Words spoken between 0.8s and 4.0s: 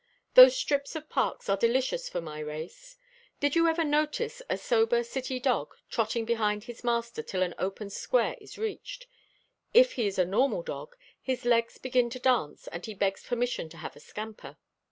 of park are delicious for my race. Did you ever